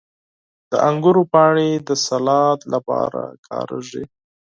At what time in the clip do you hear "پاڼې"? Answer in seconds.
1.31-1.69